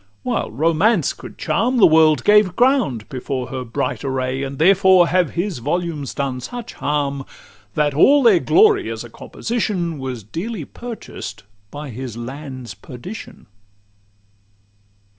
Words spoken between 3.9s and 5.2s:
array; And therefore